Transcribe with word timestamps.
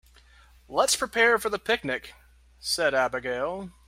"Let's 0.67 0.95
prepare 0.95 1.37
for 1.37 1.49
the 1.51 1.59
picnic!", 1.59 2.15
said 2.57 2.95
Abigail. 2.95 3.69